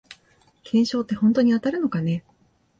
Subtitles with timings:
[0.63, 2.23] 懸賞ってほんとに当たるのかね